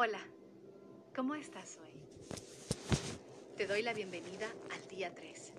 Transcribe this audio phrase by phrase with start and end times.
[0.00, 0.20] Hola,
[1.12, 1.90] ¿cómo estás hoy?
[3.56, 5.52] Te doy la bienvenida al día 3.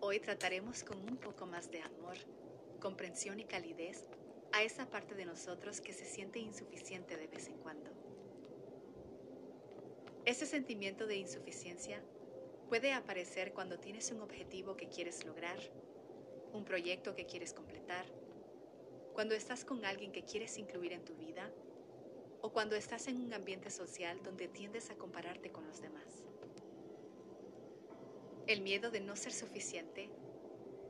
[0.00, 2.16] Hoy trataremos con un poco más de amor,
[2.80, 4.08] comprensión y calidez
[4.52, 7.90] a esa parte de nosotros que se siente insuficiente de vez en cuando.
[10.24, 12.02] Ese sentimiento de insuficiencia
[12.70, 15.58] puede aparecer cuando tienes un objetivo que quieres lograr,
[16.54, 18.06] un proyecto que quieres completar,
[19.12, 21.52] cuando estás con alguien que quieres incluir en tu vida
[22.42, 26.22] o cuando estás en un ambiente social donde tiendes a compararte con los demás.
[28.46, 30.10] El miedo de no ser suficiente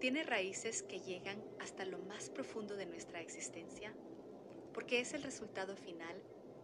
[0.00, 3.94] tiene raíces que llegan hasta lo más profundo de nuestra existencia
[4.72, 6.16] porque es el resultado final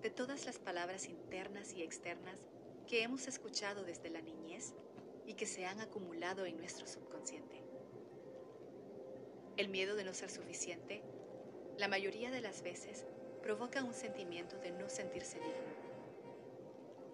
[0.03, 2.41] de todas las palabras internas y externas
[2.87, 4.75] que hemos escuchado desde la niñez
[5.27, 7.63] y que se han acumulado en nuestro subconsciente.
[9.59, 11.03] El miedo de no ser suficiente,
[11.77, 13.05] la mayoría de las veces,
[13.43, 15.79] provoca un sentimiento de no sentirse digno.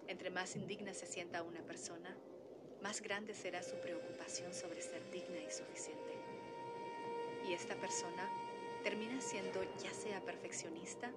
[0.09, 2.17] Entre más indigna se sienta una persona,
[2.83, 6.13] más grande será su preocupación sobre ser digna y suficiente.
[7.49, 8.29] Y esta persona
[8.83, 11.11] termina siendo ya sea perfeccionista,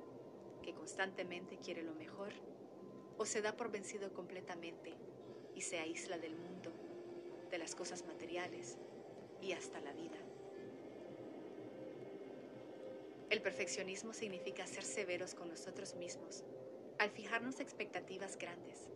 [0.62, 2.34] que constantemente quiere lo mejor,
[3.18, 4.94] o se da por vencido completamente
[5.56, 6.72] y se aísla del mundo
[7.50, 8.78] de las cosas materiales
[9.42, 10.18] y hasta la vida.
[13.30, 16.46] El perfeccionismo significa ser severos con nosotros mismos,
[16.98, 18.90] al fijarnos expectativas grandes,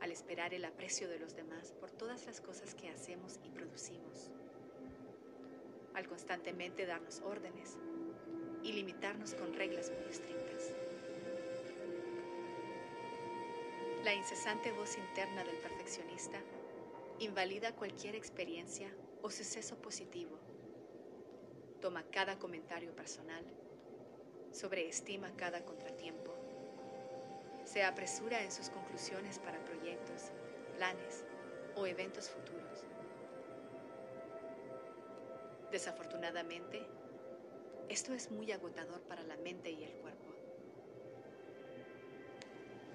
[0.00, 4.30] al esperar el aprecio de los demás por todas las cosas que hacemos y producimos,
[5.92, 7.76] al constantemente darnos órdenes
[8.62, 10.72] y limitarnos con reglas muy estrictas.
[14.04, 16.40] La incesante voz interna del perfeccionista
[17.18, 20.38] invalida cualquier experiencia o suceso positivo.
[21.80, 23.44] Toma cada comentario personal,
[24.52, 26.34] sobreestima cada contratiempo,
[27.64, 30.30] se apresura en sus conclusiones para proyectos,
[30.76, 31.24] planes
[31.76, 32.84] o eventos futuros.
[35.70, 36.86] Desafortunadamente,
[37.88, 40.34] esto es muy agotador para la mente y el cuerpo.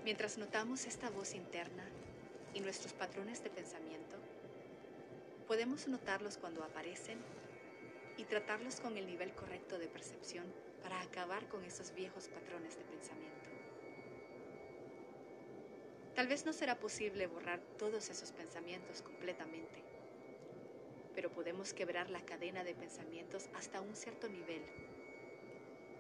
[0.03, 1.84] Mientras notamos esta voz interna,
[2.56, 4.16] y nuestros patrones de pensamiento,
[5.45, 7.19] podemos notarlos cuando aparecen
[8.17, 10.45] y tratarlos con el nivel correcto de percepción
[10.81, 13.49] para acabar con esos viejos patrones de pensamiento.
[16.15, 19.83] Tal vez no será posible borrar todos esos pensamientos completamente,
[21.13, 24.63] pero podemos quebrar la cadena de pensamientos hasta un cierto nivel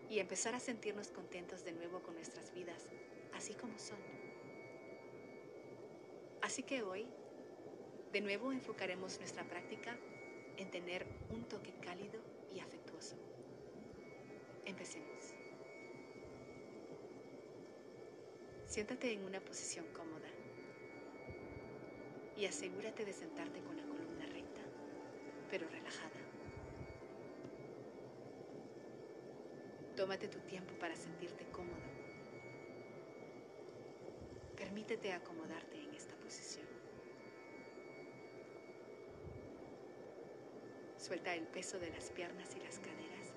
[0.09, 2.85] y empezar a sentirnos contentos de nuevo con nuestras vidas,
[3.33, 3.97] así como son.
[6.41, 7.07] Así que hoy,
[8.13, 9.97] de nuevo enfocaremos nuestra práctica
[10.57, 12.19] en tener un toque cálido
[12.53, 13.15] y afectuoso.
[14.65, 15.33] Empecemos.
[18.67, 20.27] Siéntate en una posición cómoda
[22.37, 24.61] y asegúrate de sentarte con la columna recta,
[25.49, 26.19] pero relajada.
[29.95, 31.75] Tómate tu tiempo para sentirte cómodo.
[34.57, 36.65] Permítete acomodarte en esta posición.
[41.05, 43.27] Suelta el peso de las piernas y las caderas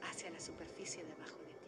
[0.00, 1.66] hacia la superficie debajo de ti.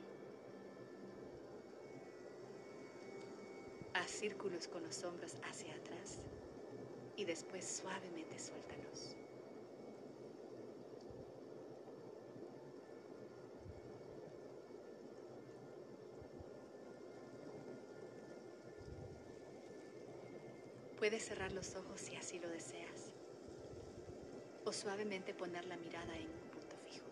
[3.92, 6.20] Haz círculos con los hombros hacia atrás
[7.16, 9.14] y después suavemente suéltalos.
[20.98, 23.11] Puedes cerrar los ojos si así lo deseas,
[24.72, 27.06] suavemente poner la mirada en un punto fijo.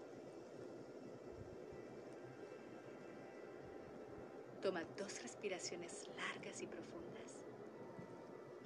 [4.62, 7.44] Toma dos respiraciones largas y profundas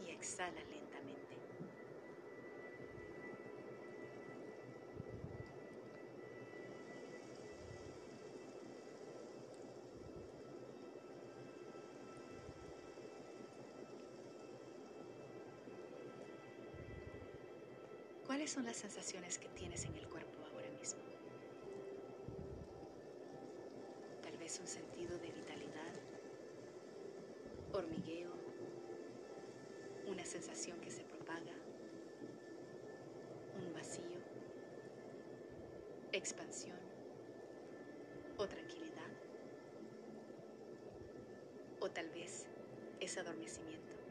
[0.06, 1.23] y exhala lentamente.
[18.34, 20.98] ¿Cuáles son las sensaciones que tienes en el cuerpo ahora mismo?
[24.25, 25.94] Tal vez un sentido de vitalidad,
[27.75, 28.32] hormigueo,
[30.08, 31.54] una sensación que se propaga,
[33.54, 34.19] un vacío,
[36.10, 36.80] expansión
[38.37, 39.12] o tranquilidad.
[41.78, 42.46] O tal vez
[42.98, 44.03] es adormecimiento.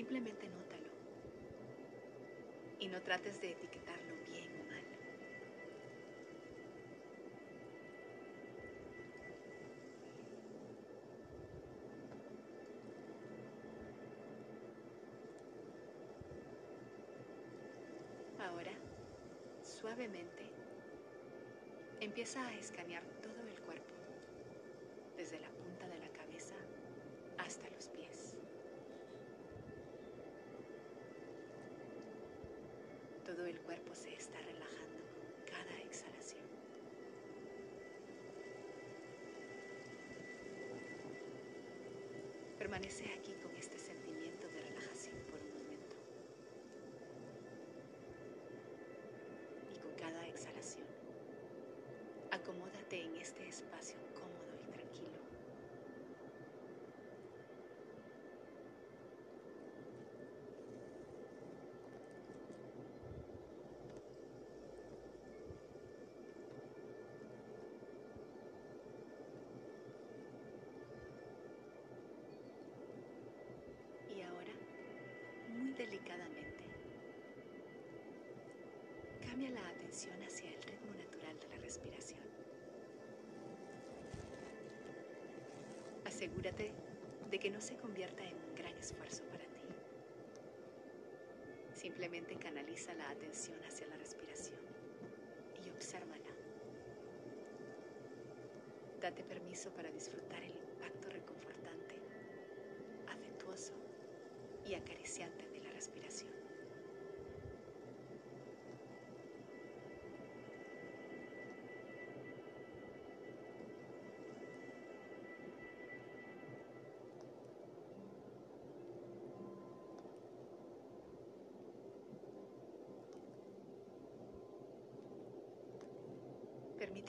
[0.00, 0.88] Simplemente nótalo.
[2.78, 4.84] Y no trates de etiquetarlo bien o mal.
[18.38, 18.72] Ahora,
[19.62, 20.46] suavemente,
[22.00, 23.92] empieza a escanear todo el cuerpo,
[25.18, 26.56] desde la punta de la cabeza
[27.36, 28.29] hasta los pies.
[33.30, 35.04] Todo el cuerpo se está relajando
[35.46, 36.42] cada exhalación.
[42.58, 45.94] Permanece aquí con este sentimiento de relajación por un momento.
[49.72, 50.88] Y con cada exhalación,
[52.32, 54.09] acomódate en este espacio
[79.30, 82.18] cambia la atención hacia el ritmo natural de la respiración.
[86.04, 86.72] Asegúrate
[87.30, 89.62] de que no se convierta en un gran esfuerzo para ti.
[91.74, 94.58] Simplemente canaliza la atención hacia la respiración
[95.64, 96.34] y obsérvala.
[99.00, 101.94] Date permiso para disfrutar el impacto reconfortante,
[103.06, 103.74] afectuoso
[104.66, 105.49] y acariciante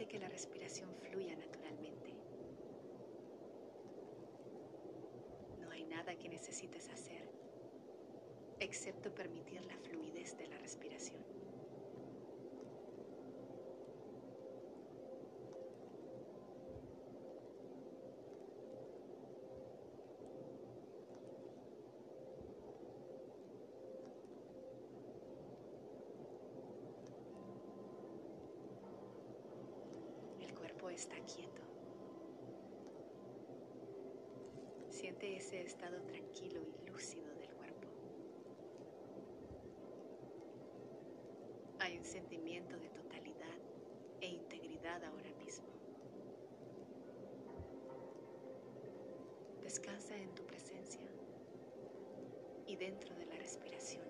[0.10, 2.14] Que la respiración fluya naturalmente.
[5.62, 7.30] No hay nada que necesites hacer
[8.60, 11.22] excepto permitir la fluidez de la respiración.
[30.40, 31.64] El cuerpo está quieto.
[34.88, 37.88] Siente ese estado tranquilo y lúcido del cuerpo.
[41.80, 43.58] Hay un sentimiento de totalidad
[44.20, 45.66] e integridad ahora mismo.
[49.64, 51.08] Descansa en tu presencia
[52.68, 54.04] y dentro de la respiración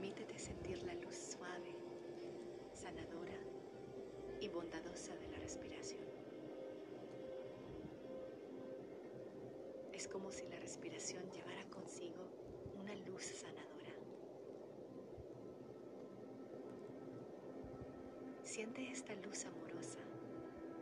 [0.00, 1.76] Permítete sentir la luz suave,
[2.72, 3.36] sanadora
[4.40, 6.06] y bondadosa de la respiración.
[9.92, 12.24] Es como si la respiración llevara consigo
[12.80, 13.92] una luz sanadora.
[18.42, 20.00] Siente esta luz amorosa,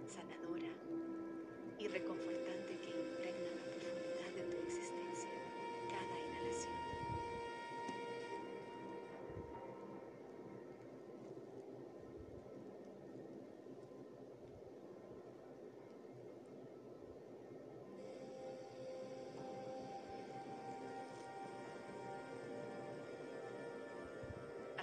[0.07, 0.71] sanadora
[1.81, 2.48] y reconfortante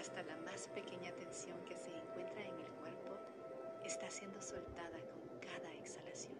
[0.06, 3.18] Hasta la más pequeña tensión que se encuentra en el cuerpo
[3.84, 6.36] está siendo soltada con cada exhalación.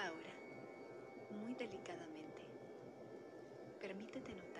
[0.00, 0.32] Ahora,
[1.30, 2.42] muy delicadamente,
[3.80, 4.55] permítete notar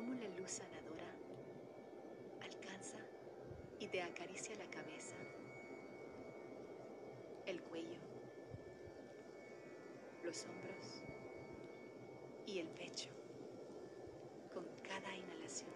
[0.00, 1.14] cómo la luz sanadora
[2.40, 2.96] alcanza
[3.78, 5.14] y te acaricia la cabeza,
[7.44, 7.98] el cuello,
[10.24, 11.02] los hombros
[12.46, 13.10] y el pecho
[14.54, 15.68] con cada inhalación.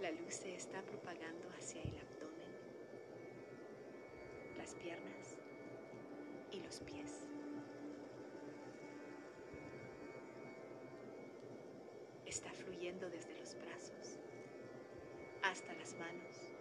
[0.00, 2.56] La luz se está propagando hacia el abdomen,
[4.58, 5.43] las piernas
[6.54, 7.26] y los pies.
[12.26, 14.18] Está fluyendo desde los brazos
[15.42, 16.54] hasta las manos,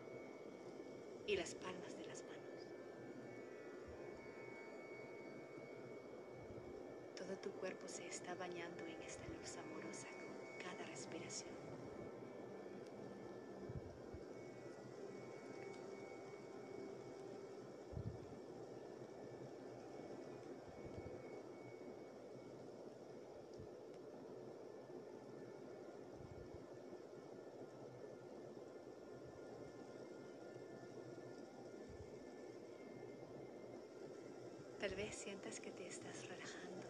[1.28, 2.68] y las palmas de las manos.
[7.16, 11.63] Todo tu cuerpo se está bañando en esta luz amorosa con cada respiración.
[34.84, 36.86] Tal vez sientas que te estás relajando,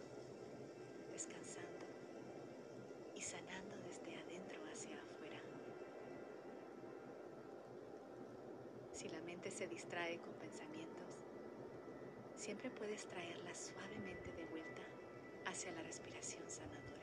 [1.12, 1.86] descansando
[3.14, 5.38] y sanando desde adentro hacia afuera.
[8.90, 11.06] Si la mente se distrae con pensamientos,
[12.34, 14.82] siempre puedes traerla suavemente de vuelta
[15.46, 16.93] hacia la respiración sanadora.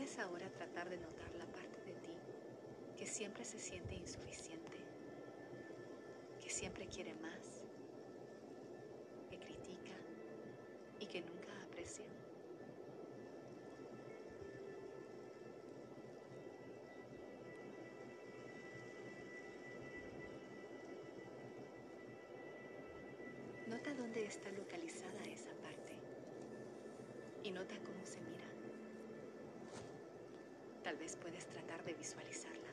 [0.00, 2.16] Puedes ahora tratar de notar la parte de ti
[2.96, 4.78] que siempre se siente insuficiente,
[6.42, 7.66] que siempre quiere más,
[9.28, 9.92] que critica
[11.00, 12.06] y que nunca aprecia.
[23.66, 25.92] Nota dónde está localizada esa parte
[27.42, 28.49] y nota cómo se mira.
[30.90, 32.68] Tal vez puedes tratar de visualizarla.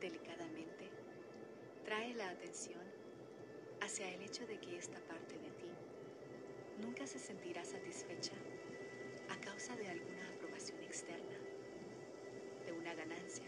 [0.00, 0.88] Delicadamente,
[1.84, 2.80] trae la atención
[3.82, 5.70] hacia el hecho de que esta parte de ti
[6.80, 8.32] nunca se sentirá satisfecha
[9.28, 11.38] a causa de alguna aprobación externa,
[12.64, 13.44] de una ganancia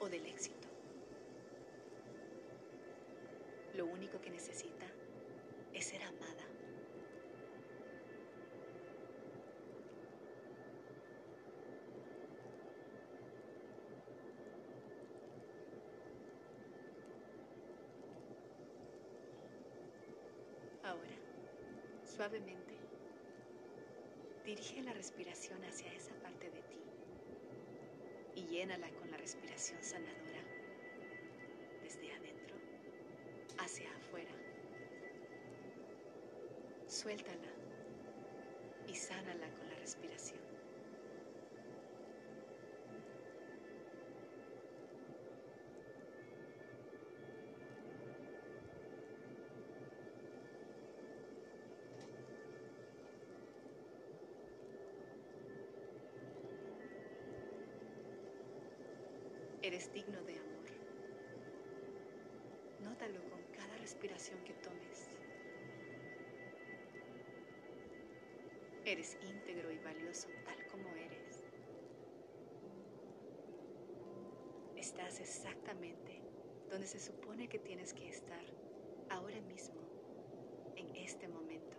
[0.00, 0.57] o del éxito.
[3.78, 4.86] Lo único que necesita
[5.72, 6.44] es ser amada.
[20.82, 21.06] Ahora,
[22.02, 22.74] Suavemente,
[24.44, 26.80] dirige la respiración hacia esa parte de ti
[28.34, 30.27] y llénala con la respiración sanadora
[37.00, 37.52] Suéltala
[38.88, 40.40] y sánala con la respiración.
[59.62, 60.66] Eres digno de amor.
[62.82, 65.07] Nótalo con cada respiración que tomes.
[68.90, 71.44] Eres íntegro y valioso tal como eres.
[74.76, 76.22] Estás exactamente
[76.70, 78.42] donde se supone que tienes que estar
[79.10, 79.82] ahora mismo,
[80.74, 81.76] en este momento.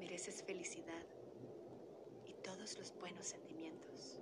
[0.00, 1.06] Mereces felicidad
[2.26, 4.18] y todos los buenos sentimientos.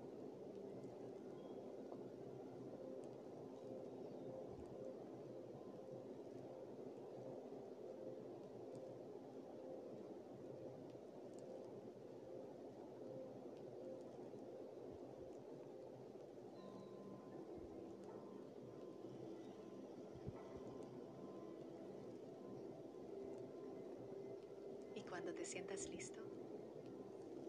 [25.29, 26.23] Cuando te sientas listo,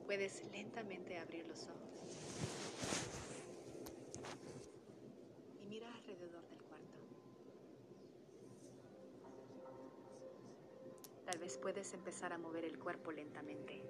[0.05, 2.19] puedes lentamente abrir los ojos
[5.61, 6.99] y mira alrededor del cuarto.
[11.25, 13.81] Tal vez puedes empezar a mover el cuerpo lentamente.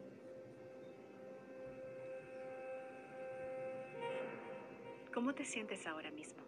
[5.12, 6.44] ¿Cómo te sientes ahora mismo?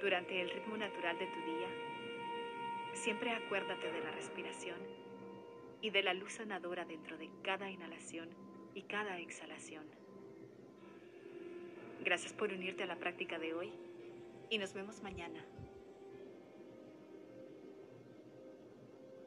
[0.00, 1.94] Durante el ritmo natural de tu día,
[3.04, 4.78] Siempre acuérdate de la respiración
[5.82, 8.30] y de la luz sanadora dentro de cada inhalación
[8.74, 9.84] y cada exhalación.
[12.02, 13.74] Gracias por unirte a la práctica de hoy
[14.48, 15.44] y nos vemos mañana